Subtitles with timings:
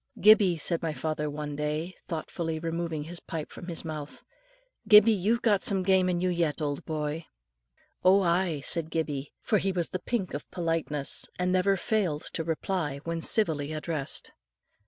[0.19, 4.23] "Gibbie," said my father one day, thoughtfully removing his pipe from his mouth;
[4.87, 7.27] "Gibbie, you've got some game in you yet, old boy."
[8.03, 12.43] "Oh, aye," said Gibbie, for he was the pink of politeness, and never failed to
[12.43, 14.31] reply when civilly addressed.